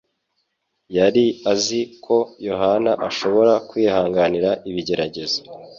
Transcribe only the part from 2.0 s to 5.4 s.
ko Yohana ashobora kwihanganira ibigeragezo.